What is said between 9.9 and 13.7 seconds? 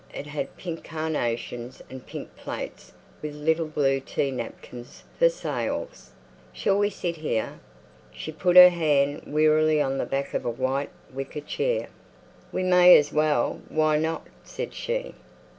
the back of a white wicker chair. "We may as well.